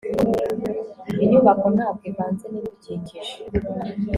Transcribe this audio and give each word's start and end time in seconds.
inyubako 1.23 1.65
ntabwo 1.75 2.03
ivanze 2.11 2.43
nibidukikije 2.49 3.33